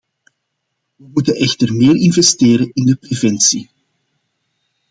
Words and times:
We 0.95 1.07
moeten 1.13 1.35
echter 1.35 1.73
meer 1.73 1.95
investeren 1.95 2.69
in 2.73 2.85
de 2.85 2.95
preventie. 2.95 3.69